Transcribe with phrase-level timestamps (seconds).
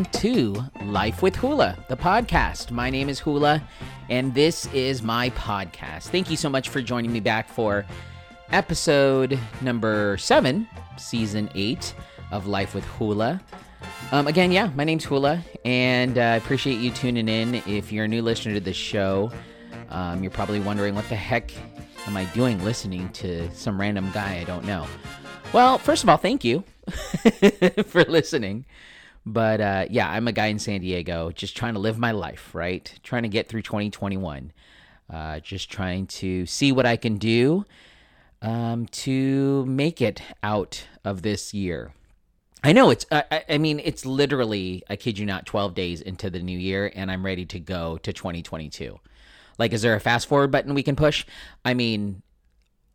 [0.00, 2.70] welcome to Life with Hula, the podcast.
[2.70, 3.62] My name is Hula,
[4.08, 6.04] and this is my podcast.
[6.04, 7.84] Thank you so much for joining me back for
[8.50, 10.66] episode number seven,
[10.96, 11.92] season eight
[12.30, 13.42] of Life with Hula.
[14.10, 17.56] Um, again, yeah, my name's Hula, and uh, I appreciate you tuning in.
[17.66, 19.30] If you're a new listener to the show,
[19.90, 21.52] um, you're probably wondering what the heck
[22.06, 24.86] am I doing listening to some random guy I don't know.
[25.52, 26.64] Well, first of all, thank you
[27.84, 28.64] for listening.
[29.26, 32.54] But uh, yeah, I'm a guy in San Diego just trying to live my life,
[32.54, 32.92] right?
[33.02, 34.52] Trying to get through 2021.
[35.12, 37.64] Uh, just trying to see what I can do
[38.42, 41.92] um, to make it out of this year.
[42.62, 46.28] I know it's, I, I mean, it's literally, I kid you not, 12 days into
[46.28, 49.00] the new year, and I'm ready to go to 2022.
[49.58, 51.24] Like, is there a fast forward button we can push?
[51.64, 52.22] I mean,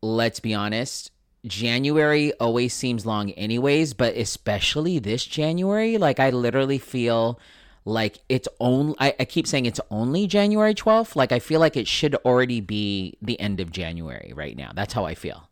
[0.02, 1.10] let's be honest.
[1.46, 7.38] January always seems long, anyways, but especially this January, like, I literally feel
[7.84, 11.14] like it's only, I, I keep saying it's only January 12th.
[11.14, 14.72] Like, I feel like it should already be the end of January right now.
[14.74, 15.48] That's how I feel.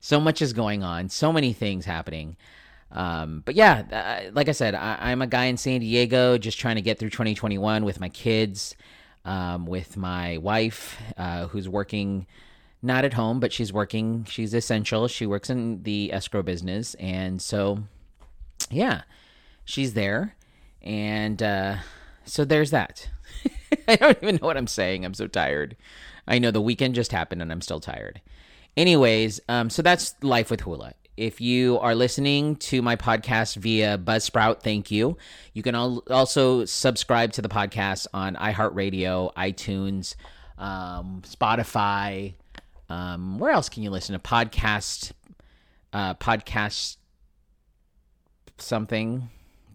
[0.00, 2.36] So much is going on, so many things happening.
[2.90, 6.58] Um, but yeah, uh, like I said, I, am a guy in San Diego just
[6.58, 8.76] trying to get through 2021 with my kids,
[9.24, 12.26] um, with my wife, uh, who's working
[12.84, 14.24] not at home, but she's working.
[14.28, 15.08] She's essential.
[15.08, 16.94] She works in the escrow business.
[16.94, 17.78] And so,
[18.70, 19.02] yeah,
[19.64, 20.36] she's there.
[20.82, 21.76] And uh,
[22.24, 23.08] so there's that.
[23.88, 25.04] I don't even know what I'm saying.
[25.04, 25.76] I'm so tired.
[26.28, 28.20] I know the weekend just happened and I'm still tired.
[28.76, 30.94] Anyways, um, so that's life with Hula.
[31.16, 35.16] If you are listening to my podcast via Buzzsprout, thank you.
[35.52, 40.16] You can also subscribe to the podcast on iHeartRadio, iTunes,
[40.58, 42.34] um, Spotify.
[42.88, 45.12] Um, where else can you listen to podcast?
[45.92, 46.96] Uh, podcast
[48.58, 49.30] something.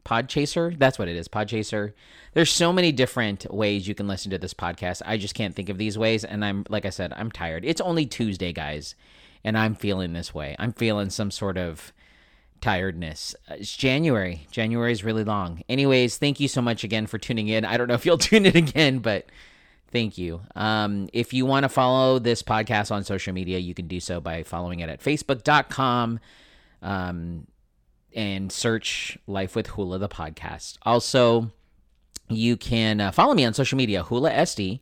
[0.05, 0.77] Podchaser.
[0.77, 1.27] That's what it is.
[1.27, 1.93] Podchaser.
[2.33, 5.01] There's so many different ways you can listen to this podcast.
[5.05, 7.63] I just can't think of these ways, and I'm like I said, I'm tired.
[7.65, 8.95] It's only Tuesday, guys
[9.43, 10.55] and I'm feeling this way.
[10.59, 11.93] I'm feeling some sort of
[12.61, 13.35] tiredness.
[13.49, 14.47] Uh, it's January.
[14.51, 15.61] January is really long.
[15.69, 17.65] Anyways, thank you so much again for tuning in.
[17.65, 19.25] I don't know if you'll tune in again, but
[19.91, 20.41] thank you.
[20.55, 24.19] Um, if you want to follow this podcast on social media, you can do so
[24.19, 26.19] by following it at facebook.com
[26.81, 27.47] um,
[28.13, 30.77] and search Life with Hula, the podcast.
[30.83, 31.51] Also,
[32.29, 34.79] you can uh, follow me on social media, Hula SD.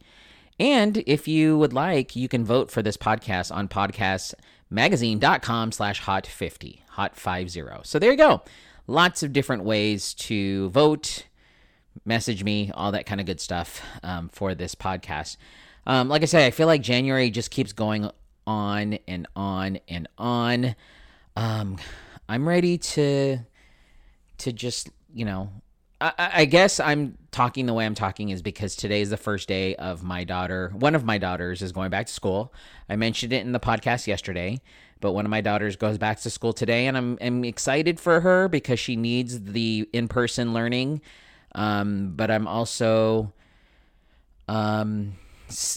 [0.59, 6.25] And if you would like, you can vote for this podcast on podcastmagazine.com slash hot
[6.25, 7.63] 50, hot 50.
[7.83, 8.41] So there you go.
[8.87, 11.25] Lots of different ways to vote,
[12.05, 15.37] message me, all that kind of good stuff um, for this podcast.
[15.85, 18.09] Um, like I say, I feel like January just keeps going
[18.45, 20.75] on and on and on.
[21.35, 21.77] Um,
[22.27, 23.39] I'm ready to
[24.39, 25.49] to just you know
[25.99, 29.47] I, I, guess I'm talking the way I'm talking is because today is the first
[29.47, 30.71] day of my daughter.
[30.75, 32.53] One of my daughters is going back to school.
[32.87, 34.61] I mentioned it in the podcast yesterday,
[35.01, 38.21] but one of my daughters goes back to school today, and I'm, I'm excited for
[38.21, 41.01] her because she needs the in person learning.
[41.57, 43.33] Um, but I'm also
[44.47, 45.15] um,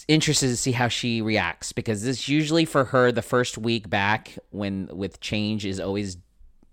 [0.07, 4.39] interested to see how she reacts because this usually for her the first week back
[4.51, 6.19] when with change is always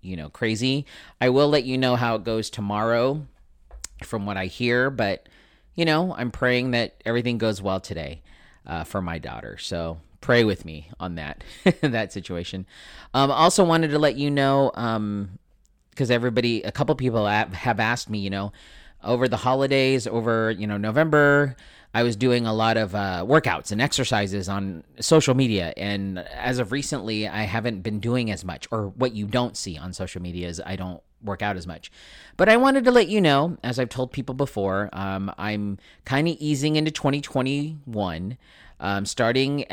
[0.02, 0.84] you know crazy.
[1.20, 3.26] I will let you know how it goes tomorrow
[4.04, 5.26] from what I hear, but
[5.74, 8.22] you know, I'm praying that everything goes well today
[8.66, 9.56] uh, for my daughter.
[9.58, 11.44] So pray with me on that
[11.80, 12.66] that situation.
[13.14, 18.10] Um, also wanted to let you know because um, everybody, a couple people have asked
[18.10, 18.52] me, you know,
[19.02, 21.56] over the holidays, over you know November.
[21.94, 26.58] I was doing a lot of uh, workouts and exercises on social media, and as
[26.58, 28.68] of recently, I haven't been doing as much.
[28.70, 31.90] Or what you don't see on social media is I don't work out as much.
[32.36, 36.28] But I wanted to let you know, as I've told people before, um, I'm kind
[36.28, 38.38] of easing into 2021.
[38.80, 39.64] Um, starting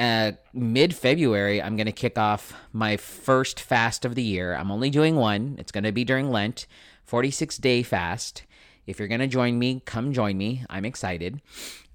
[0.53, 4.55] mid February, I'm going to kick off my first fast of the year.
[4.55, 6.65] I'm only doing one, it's going to be during Lent,
[7.03, 8.43] 46 day fast.
[8.87, 10.63] If you're going to join me, come join me.
[10.69, 11.41] I'm excited.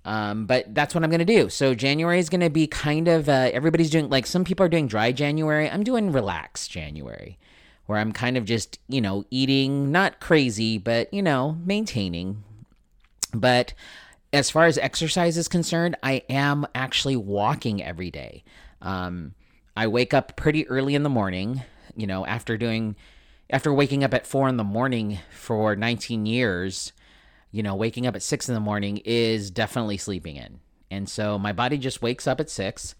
[0.04, 1.48] Um, but that's what I'm going to do.
[1.48, 4.70] So January is going to be kind of, uh, everybody's doing, like some people are
[4.70, 5.68] doing dry January.
[5.68, 7.38] I'm doing relax January
[7.86, 12.44] where I'm kind of just, you know, eating, not crazy, but, you know, maintaining.
[13.34, 13.74] But
[14.32, 18.44] as far as exercise is concerned, I am actually walking every day.
[18.80, 19.34] Um,
[19.76, 21.62] I wake up pretty early in the morning,
[21.96, 22.96] you know, after doing,
[23.50, 26.92] after waking up at four in the morning for 19 years,
[27.50, 30.60] you know, waking up at six in the morning is definitely sleeping in.
[30.90, 32.94] And so my body just wakes up at six.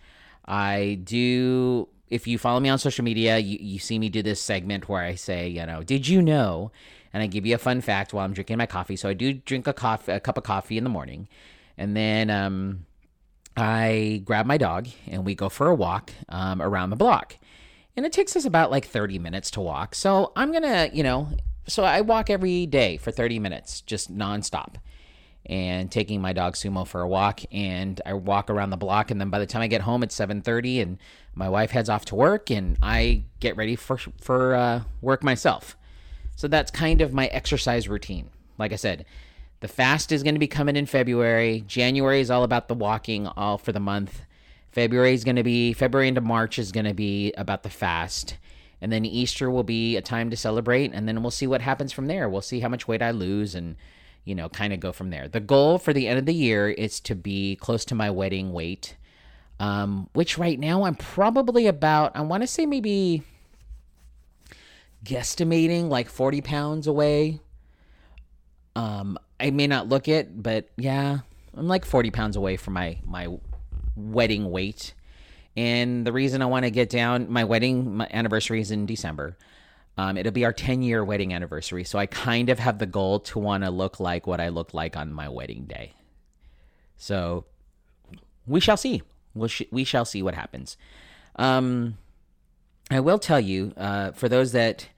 [0.45, 4.43] I do if you follow me on social media, you, you see me do this
[4.43, 6.73] segment where I say, you know, did you know?
[7.13, 8.97] and I give you a fun fact while I'm drinking my coffee.
[8.97, 11.29] So I do drink a coffee, a cup of coffee in the morning,
[11.77, 12.87] and then um,
[13.57, 17.37] I grab my dog and we go for a walk um, around the block.
[17.97, 19.95] And it takes us about like 30 minutes to walk.
[19.95, 21.29] So I'm going to, you know,
[21.67, 24.77] so I walk every day for 30 minutes, just nonstop.
[25.47, 29.21] And taking my dog Sumo for a walk, and I walk around the block, and
[29.21, 30.99] then by the time I get home, it's 7:30, and
[31.35, 35.79] my wife heads off to work, and I get ready for for uh, work myself.
[36.37, 38.29] So that's kind of my exercise routine.
[38.59, 39.07] Like I said,
[39.61, 41.65] the fast is going to be coming in February.
[41.67, 44.23] January is all about the walking, all for the month.
[44.73, 48.37] February is going to be February into March is going to be about the fast.
[48.81, 51.93] And then Easter will be a time to celebrate and then we'll see what happens
[51.93, 52.29] from there.
[52.29, 53.77] We'll see how much weight I lose and
[54.25, 55.29] you know, kind of go from there.
[55.29, 58.53] The goal for the end of the year is to be close to my wedding
[58.53, 58.97] weight.
[59.59, 63.23] Um, which right now I'm probably about I want to say maybe
[65.05, 67.41] guesstimating like 40 pounds away.
[68.75, 71.19] Um, I may not look it, but yeah,
[71.55, 73.29] I'm like 40 pounds away from my my
[73.97, 74.95] wedding weight.
[75.57, 79.37] And the reason I want to get down, my wedding my anniversary is in December.
[79.99, 81.85] Um, it'll be our 10 year wedding anniversary.
[81.85, 84.73] So I kind of have the goal to want to look like what I look
[84.73, 85.93] like on my wedding day.
[86.97, 87.45] So
[88.47, 89.03] we shall see.
[89.35, 90.77] We'll sh- we shall see what happens.
[91.37, 91.99] Um,
[92.91, 94.89] I will tell you, uh, for those that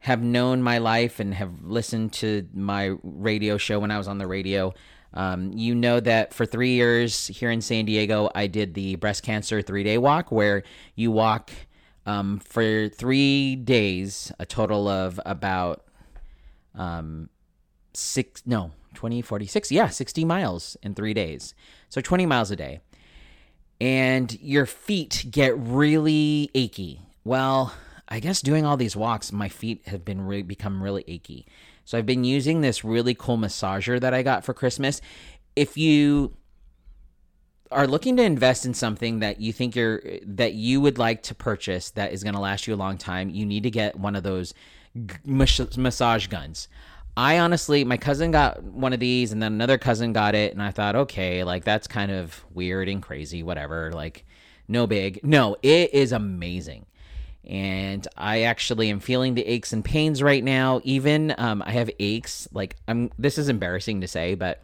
[0.00, 4.18] have known my life and have listened to my radio show when I was on
[4.18, 4.72] the radio,
[5.14, 9.22] um, you know that for three years here in San Diego, I did the breast
[9.22, 10.62] cancer three day walk where
[10.94, 11.50] you walk
[12.06, 15.84] um, for three days, a total of about
[16.74, 17.28] um,
[17.92, 21.54] six, no, 20, 40, 60, yeah, 60 miles in three days.
[21.88, 22.80] So 20 miles a day.
[23.80, 27.00] And your feet get really achy.
[27.24, 27.74] Well,
[28.08, 31.46] I guess doing all these walks, my feet have been really become really achy.
[31.90, 35.00] So I've been using this really cool massager that I got for Christmas.
[35.56, 36.36] If you
[37.72, 41.34] are looking to invest in something that you think you're that you would like to
[41.34, 44.14] purchase that is going to last you a long time, you need to get one
[44.14, 44.54] of those
[45.24, 46.68] massage guns.
[47.16, 50.62] I honestly, my cousin got one of these, and then another cousin got it, and
[50.62, 53.90] I thought, okay, like that's kind of weird and crazy, whatever.
[53.90, 54.24] Like,
[54.68, 55.18] no big.
[55.24, 56.86] No, it is amazing
[57.48, 60.80] and I actually am feeling the aches and pains right now.
[60.84, 62.48] Even um, I have aches.
[62.52, 63.10] Like I'm.
[63.18, 64.60] This is embarrassing to say, but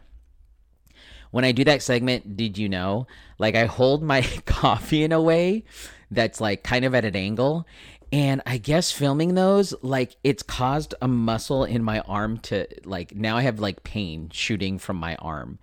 [1.31, 3.07] when I do that segment, did you know?
[3.39, 5.63] Like I hold my coffee in a way
[6.11, 7.67] that's like kind of at an angle.
[8.13, 13.13] And I guess filming those, like it's caused a muscle in my arm to like
[13.15, 15.59] now I have like pain shooting from my arm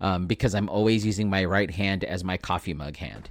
[0.00, 3.30] um, because I'm always using my right hand as my coffee mug hand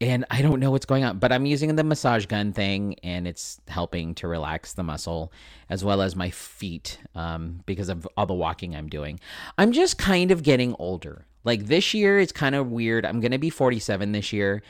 [0.00, 3.28] and I don't know what's going on, but I'm using the massage gun thing, and
[3.28, 5.30] it's helping to relax the muscle
[5.68, 9.20] as well as my feet um, because of all the walking I'm doing.
[9.58, 11.26] I'm just kind of getting older.
[11.44, 13.04] Like this year, it's kind of weird.
[13.04, 14.62] I'm going to be 47 this year,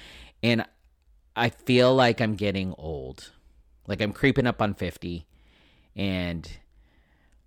[0.42, 0.64] and
[1.36, 3.30] I feel like I'm getting old.
[3.86, 5.26] Like I'm creeping up on 50,
[5.94, 6.50] and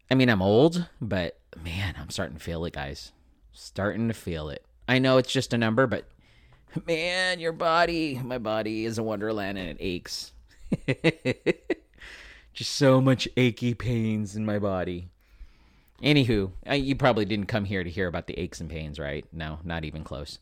[0.10, 3.12] I mean, I'm old, but man, I'm starting to feel it, guys.
[3.52, 4.66] Starting to feel it.
[4.88, 6.06] I know it's just a number, but
[6.86, 10.32] man, your body, my body is a wonderland and it aches.
[12.54, 15.10] Just so much achy pains in my body.
[16.02, 19.26] Anywho, you probably didn't come here to hear about the aches and pains, right?
[19.32, 20.40] No, not even close.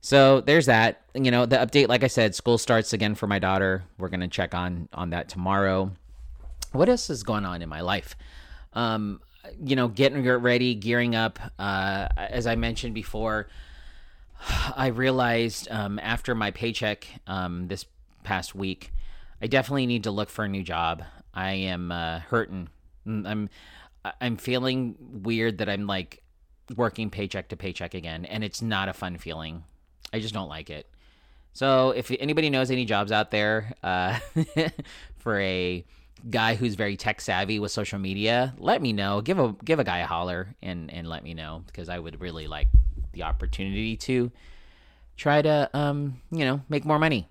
[0.00, 1.02] So there's that.
[1.14, 3.84] You know, the update, like I said, school starts again for my daughter.
[3.98, 5.92] We're gonna check on on that tomorrow.
[6.72, 8.16] What else is going on in my life?
[8.72, 9.20] Um,
[9.62, 11.38] you know, getting ready, gearing up.
[11.58, 13.48] Uh, as I mentioned before,
[14.76, 17.86] I realized um, after my paycheck um, this
[18.22, 18.92] past week,
[19.40, 21.02] I definitely need to look for a new job.
[21.32, 22.68] I am uh, hurting.
[23.06, 23.50] Mm, I'm
[24.20, 26.22] I'm feeling weird that I'm like
[26.76, 29.64] working paycheck to paycheck again, and it's not a fun feeling.
[30.12, 30.88] I just don't like it.
[31.52, 34.18] So if anybody knows any jobs out there uh,
[35.18, 35.84] for a
[36.28, 39.20] guy who's very tech savvy with social media, let me know.
[39.20, 42.20] Give a give a guy a holler and and let me know because I would
[42.20, 42.68] really like
[43.14, 44.30] the opportunity to
[45.16, 47.28] try to, um, you know, make more money.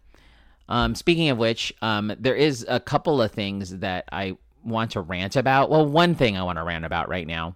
[0.70, 5.02] Um, speaking of which, um, there is a couple of things that I want to
[5.02, 5.70] rant about.
[5.70, 7.56] Well, one thing I want to rant about right now.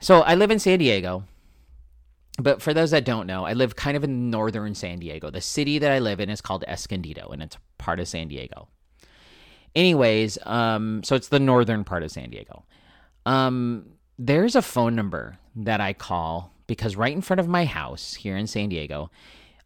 [0.00, 1.24] So I live in San Diego,
[2.38, 5.30] but for those that don't know, I live kind of in northern San Diego.
[5.30, 8.68] The city that I live in is called Escondido, and it's part of San Diego.
[9.74, 12.64] Anyways, um, so it's the northern part of San Diego.
[13.24, 13.86] Um,
[14.18, 18.36] there's a phone number that I call because right in front of my house here
[18.36, 19.10] in San Diego,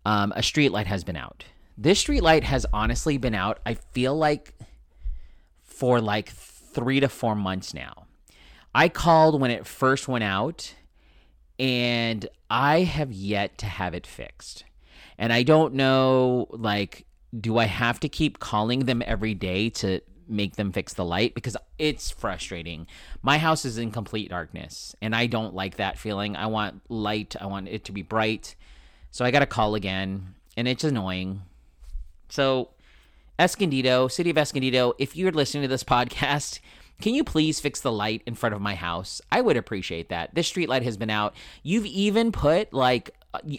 [0.05, 1.45] um, a street light has been out.
[1.77, 3.61] This street light has honestly been out.
[3.65, 4.55] I feel like
[5.63, 8.07] for like three to four months now.
[8.75, 10.75] I called when it first went out,
[11.59, 14.65] and I have yet to have it fixed.
[15.19, 17.07] And I don't know, like,
[17.39, 21.35] do I have to keep calling them every day to make them fix the light?
[21.35, 22.87] Because it's frustrating.
[23.23, 26.37] My house is in complete darkness, and I don't like that feeling.
[26.37, 28.55] I want light, I want it to be bright.
[29.11, 31.43] So I got to call again, and it's annoying.
[32.29, 32.71] So,
[33.39, 36.61] Escondido, City of Escondido, if you're listening to this podcast,
[37.01, 39.21] can you please fix the light in front of my house?
[39.31, 40.35] I would appreciate that.
[40.35, 41.35] This street light has been out.
[41.63, 43.11] You've even put like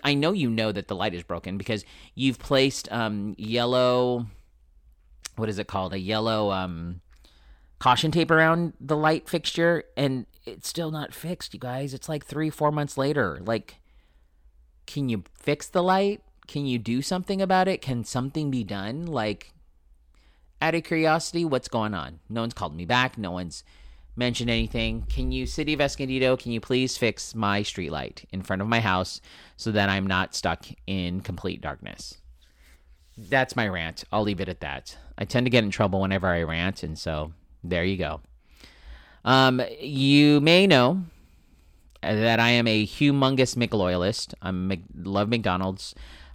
[0.03, 1.85] I know you know that the light is broken because
[2.15, 4.25] you've placed um yellow
[5.35, 5.93] what is it called?
[5.93, 7.01] A yellow um
[7.79, 11.93] caution tape around the light fixture and it's still not fixed, you guys.
[11.93, 13.39] It's like 3 4 months later.
[13.41, 13.79] Like
[14.85, 16.21] can you fix the light?
[16.47, 17.81] Can you do something about it?
[17.81, 19.05] Can something be done?
[19.05, 19.53] Like
[20.61, 22.19] out of curiosity, what's going on?
[22.27, 23.17] No one's called me back.
[23.17, 23.63] No one's
[24.15, 25.03] mentioned anything.
[25.09, 28.79] Can you, City of Escondido, can you please fix my streetlight in front of my
[28.81, 29.21] house
[29.57, 32.17] so that I'm not stuck in complete darkness?
[33.27, 34.03] That's my rant.
[34.11, 34.97] I'll leave it at that.
[35.17, 37.33] I tend to get in trouble whenever I rant, and so
[37.63, 38.21] there you go.
[39.25, 41.03] Um, you may know
[42.01, 44.33] that I am a humongous McLoyalist.
[44.41, 45.93] I love McDonald's.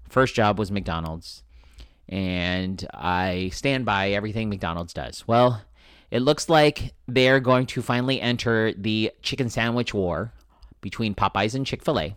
[0.08, 1.44] First job was McDonald's
[2.08, 5.26] and I stand by everything McDonald's does.
[5.26, 5.62] Well,
[6.10, 10.32] it looks like they're going to finally enter the chicken sandwich war
[10.80, 12.16] between Popeyes and Chick fil A.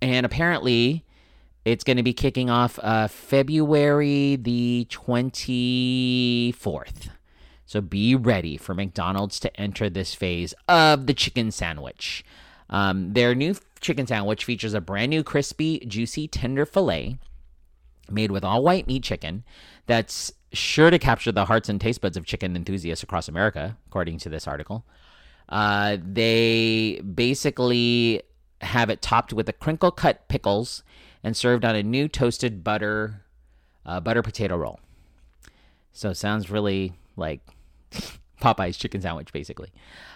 [0.00, 1.04] And apparently,
[1.64, 7.08] it's going to be kicking off uh, February the 24th.
[7.66, 12.24] So be ready for McDonald's to enter this phase of the chicken sandwich.
[12.68, 17.18] Um, their new chicken sandwich features a brand new crispy, juicy, tender filet
[18.10, 19.44] made with all white meat chicken
[19.86, 24.18] that's sure to capture the hearts and taste buds of chicken enthusiasts across America, according
[24.18, 24.84] to this article.
[25.48, 28.22] Uh, they basically
[28.60, 30.82] have it topped with the crinkle cut pickles
[31.24, 33.22] and served on a new toasted butter
[33.86, 34.78] uh, butter potato roll.
[35.92, 37.40] So it sounds really like
[38.40, 39.72] Popeye's chicken sandwich, basically.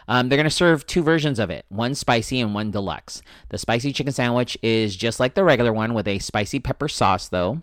[0.07, 3.23] Um, they're going to serve two versions of it one spicy and one deluxe.
[3.49, 7.29] The spicy chicken sandwich is just like the regular one with a spicy pepper sauce,
[7.29, 7.63] though.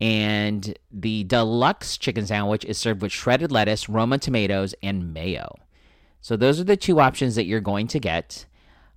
[0.00, 5.56] And the deluxe chicken sandwich is served with shredded lettuce, Roma tomatoes, and mayo.
[6.22, 8.46] So those are the two options that you're going to get.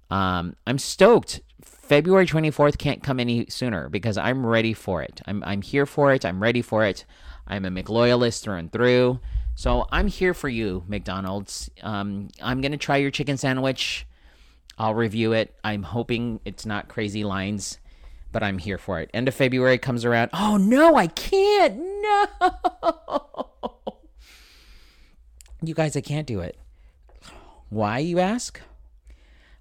[0.10, 1.42] Um, I'm stoked.
[1.66, 5.22] February 24th can't come any sooner because I'm ready for it.
[5.26, 6.26] I'm, I'm here for it.
[6.26, 7.06] I'm ready for it.
[7.48, 9.20] I'm a McLoyalist through and through.
[9.56, 11.70] So I'm here for you, McDonald's.
[11.82, 14.08] Um, I'm going to try your chicken sandwich.
[14.78, 15.54] I'll review it.
[15.64, 17.78] I'm hoping it's not crazy lines
[18.32, 19.12] but I'm here for it.
[19.14, 20.32] End of February comes around.
[20.34, 21.78] Oh no, I can't.
[21.78, 23.50] No.
[25.66, 26.58] You guys, I can't do it.
[27.70, 28.60] Why, you ask?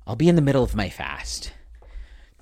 [0.04, 1.52] I'll be in the middle of my fast.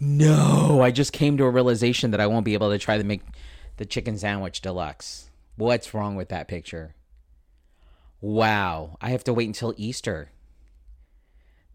[0.01, 3.05] No, I just came to a realization that I won't be able to try to
[3.05, 3.21] make
[3.77, 5.31] the chicken sandwich deluxe.
[5.57, 6.95] What's wrong with that picture?
[8.23, 10.31] Wow, I have to wait until Easter.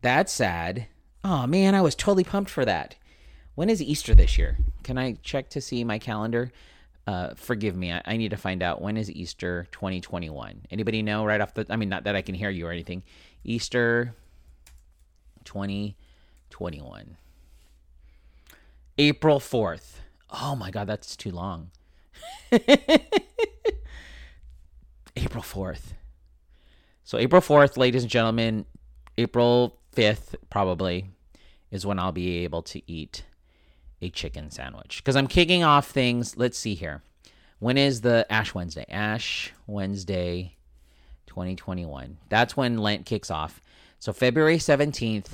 [0.01, 0.88] That's sad.
[1.24, 2.96] Oh man, I was totally pumped for that.
[3.53, 4.58] When is Easter this year?
[4.84, 6.51] Can I check to see my calendar?
[7.08, 7.91] Uh, forgive me.
[7.91, 10.65] I, I, need to find out when is Easter 2021.
[10.72, 11.67] Anybody know right off the?
[11.70, 13.03] I mean, not that I can hear you or anything.
[13.44, 14.15] Easter
[15.44, 17.17] 2021.
[18.97, 19.99] April 4th.
[20.31, 21.71] Oh my God, that's too long.
[22.51, 22.99] April
[25.43, 25.93] 4th.
[27.03, 28.65] So April 4th, ladies and gentlemen,
[29.17, 31.09] April 5th probably
[31.71, 33.25] is when I'll be able to eat
[34.01, 36.37] a chicken sandwich because I'm kicking off things.
[36.37, 37.01] Let's see here.
[37.59, 38.85] When is the Ash Wednesday?
[38.89, 40.55] Ash Wednesday
[41.27, 42.17] 2021.
[42.29, 43.61] That's when Lent kicks off.
[43.99, 45.29] So February 17th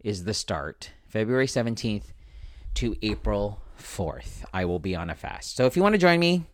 [0.00, 0.90] is the start.
[1.08, 2.13] February 17th
[2.74, 5.56] to April 4th, I will be on a fast.
[5.56, 6.46] So if you want to join me,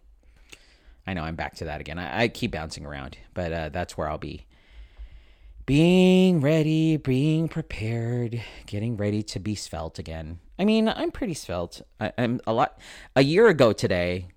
[1.07, 1.99] I know I'm back to that again.
[1.99, 4.47] I, I keep bouncing around, but uh, that's where I'll be.
[5.67, 10.41] Being ready, being prepared, getting ready to be svelte again.
[10.59, 11.83] I mean, I'm pretty svelte.
[12.01, 12.79] I, am a lot.
[13.15, 14.29] A year ago today,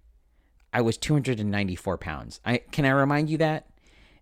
[0.71, 2.39] I was 294 pounds.
[2.45, 3.67] I can I remind you that?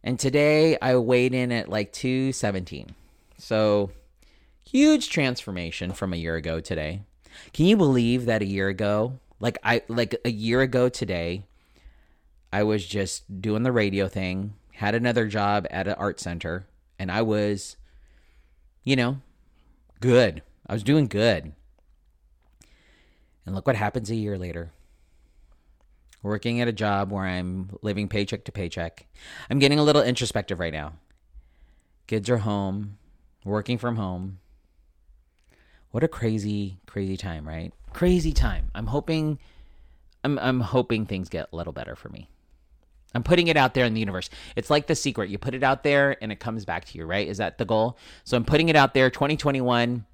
[0.03, 2.96] And today I weighed in at like 217.
[3.38, 3.91] So
[4.65, 7.03] huge transformation from a year ago today.
[7.54, 11.46] Can you believe that a year ago, like I like a year ago today,
[12.54, 16.68] I was just doing the radio thing, had another job at an art center,
[17.00, 17.78] and I was,
[18.84, 19.18] you know,
[20.00, 20.42] good.
[20.68, 21.54] I was doing good.
[23.46, 24.72] And look what happens a year later.
[26.24, 29.08] working at a job where I'm living paycheck to paycheck.
[29.50, 30.94] I'm getting a little introspective right now.
[32.08, 32.98] Kids are home,
[33.44, 34.40] working from home.
[35.92, 37.74] What a crazy, crazy time, right?
[37.94, 38.72] Crazy time.
[38.74, 39.40] I'm hoping
[40.24, 42.28] I'm I'm hoping things get a little better for me.
[43.14, 44.30] I'm putting it out there in the universe.
[44.56, 45.30] It's like the secret.
[45.30, 47.28] You put it out there and it comes back to you, right?
[47.28, 47.98] Is that the goal?
[48.24, 50.06] So I'm putting it out there 2021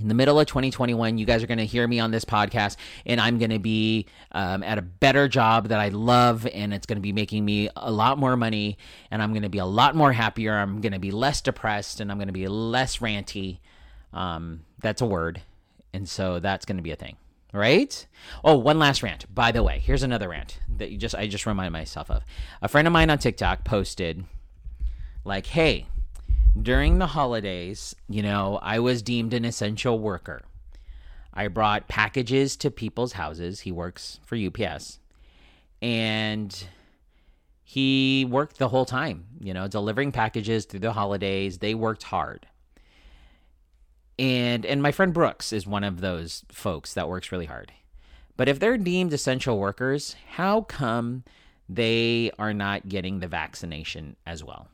[0.00, 2.76] in the middle of 2021 you guys are going to hear me on this podcast
[3.04, 6.86] and i'm going to be um, at a better job that i love and it's
[6.86, 8.78] going to be making me a lot more money
[9.10, 12.00] and i'm going to be a lot more happier i'm going to be less depressed
[12.00, 13.58] and i'm going to be less ranty
[14.12, 15.40] um, that's a word
[15.92, 17.16] and so that's going to be a thing
[17.52, 18.06] right
[18.44, 21.44] oh one last rant by the way here's another rant that you just i just
[21.44, 22.22] reminded myself of
[22.62, 24.24] a friend of mine on tiktok posted
[25.24, 25.86] like hey
[26.60, 30.42] during the holidays, you know, I was deemed an essential worker.
[31.32, 33.60] I brought packages to people's houses.
[33.60, 34.98] He works for UPS.
[35.80, 36.64] And
[37.64, 41.58] he worked the whole time, you know, delivering packages through the holidays.
[41.58, 42.46] They worked hard.
[44.22, 47.72] And and my friend Brooks is one of those folks that works really hard.
[48.36, 51.24] But if they're deemed essential workers, how come
[51.68, 54.68] they are not getting the vaccination as well?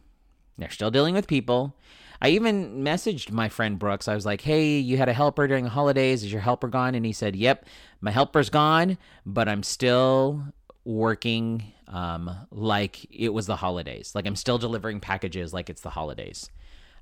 [0.59, 1.75] They're still dealing with people.
[2.21, 4.07] I even messaged my friend Brooks.
[4.07, 6.23] I was like, hey, you had a helper during the holidays.
[6.23, 6.95] Is your helper gone?
[6.95, 7.65] And he said, yep,
[8.03, 10.45] my helper's gone, but I'm still
[10.85, 14.13] working um, like it was the holidays.
[14.15, 16.51] Like I'm still delivering packages like it's the holidays.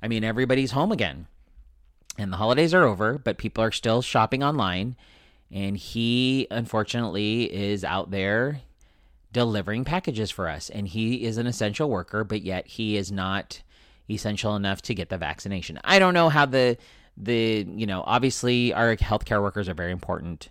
[0.00, 1.26] I mean, everybody's home again
[2.18, 4.96] and the holidays are over, but people are still shopping online.
[5.50, 8.62] And he, unfortunately, is out there
[9.32, 10.70] delivering packages for us.
[10.70, 13.62] And he is an essential worker, but yet he is not
[14.08, 15.78] essential enough to get the vaccination.
[15.84, 16.78] I don't know how the
[17.18, 20.48] the you know obviously our healthcare workers are very important,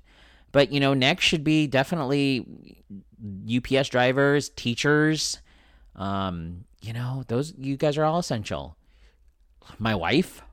[0.51, 2.45] but you know next should be definitely
[3.49, 5.39] UPS drivers, teachers.
[5.95, 8.77] Um, you know those you guys are all essential.
[9.79, 10.43] My wife,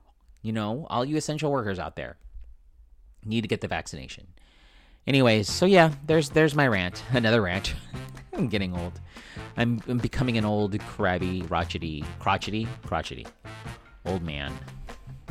[0.43, 2.17] you know, all you essential workers out there
[3.25, 4.27] need to get the vaccination.
[5.07, 7.03] Anyways, so yeah, there's there's my rant.
[7.11, 7.73] Another rant.
[8.33, 8.99] I'm getting old.
[9.57, 13.27] I'm, I'm becoming an old, crabby, crotchety, crotchety, crotchety,
[14.05, 14.51] old man.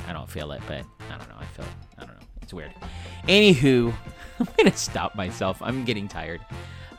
[0.07, 1.37] I don't feel it, but I don't know.
[1.39, 1.71] I feel it.
[1.99, 2.27] I don't know.
[2.41, 2.73] It's weird.
[3.27, 3.93] Anywho,
[4.41, 5.61] I'm gonna stop myself.
[5.61, 6.41] I'm getting tired.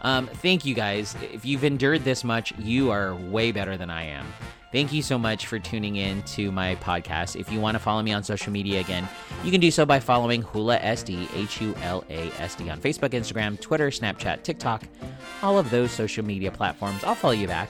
[0.03, 1.15] Um, thank you guys.
[1.33, 4.25] If you've endured this much, you are way better than I am.
[4.73, 7.39] Thank you so much for tuning in to my podcast.
[7.39, 9.07] If you want to follow me on social media again,
[9.43, 12.81] you can do so by following Hula SD, H U L A S D, on
[12.81, 14.83] Facebook, Instagram, Twitter, Snapchat, TikTok,
[15.43, 17.03] all of those social media platforms.
[17.03, 17.69] I'll follow you back.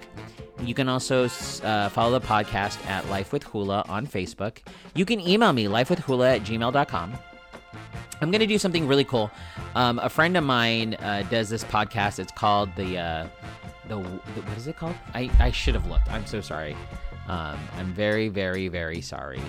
[0.62, 4.60] You can also uh, follow the podcast at Life with Hula on Facebook.
[4.96, 7.20] You can email me, lifewithhula at gmail.com.
[8.24, 9.30] I'm to do something really cool.
[9.76, 12.20] Um, a friend of mine uh, does this podcast.
[12.20, 12.98] It's called the.
[12.98, 13.28] Uh,
[13.90, 14.96] the, the what is it called?
[15.14, 16.10] I I should have looked.
[16.10, 16.76] I'm so sorry.
[17.28, 19.42] Um, I'm very very very sorry.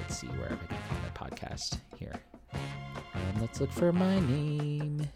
[0.00, 2.14] Let's see where I can find my podcast here.
[2.52, 5.08] Um, let's look for my name.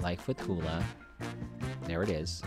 [0.00, 0.84] Life with Hula.
[1.84, 2.42] There it is.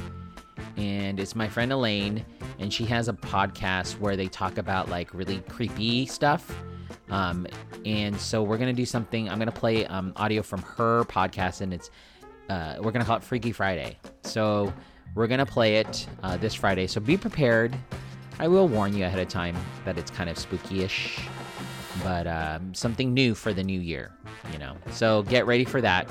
[0.78, 2.26] And it's my friend Elaine,
[2.58, 6.56] and she has a podcast where they talk about like really creepy stuff.
[7.10, 7.46] Um,
[7.86, 9.30] and so we're gonna do something.
[9.30, 11.92] I'm gonna play um, audio from her podcast, and it's
[12.50, 13.98] uh, we're gonna call it Freaky Friday.
[14.24, 14.74] So
[15.16, 16.88] we're gonna play it uh, this Friday.
[16.88, 17.76] So be prepared.
[18.40, 21.20] I will warn you ahead of time that it's kind of spooky-ish,
[22.04, 24.12] but um, something new for the new year.
[24.52, 26.08] You know, so get ready for that.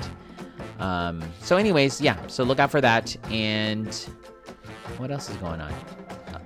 [0.79, 2.17] Um, so, anyways, yeah.
[2.27, 3.15] So look out for that.
[3.31, 3.93] And
[4.97, 5.73] what else is going on?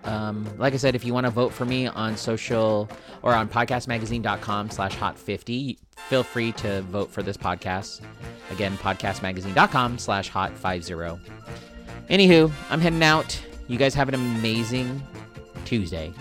[0.07, 2.89] Um, like I said, if you want to vote for me on social
[3.21, 8.01] or on podcastmagazine.com slash hot 50, feel free to vote for this podcast.
[8.49, 10.93] Again, podcastmagazine.com slash hot 50.
[12.09, 13.39] Anywho, I'm heading out.
[13.67, 15.03] You guys have an amazing
[15.65, 16.13] Tuesday.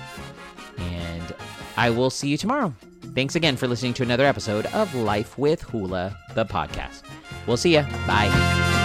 [0.78, 1.34] And
[1.76, 2.74] I will see you tomorrow.
[3.14, 7.02] Thanks again for listening to another episode of Life with Hula, the podcast.
[7.46, 7.82] We'll see ya.
[8.06, 8.75] Bye.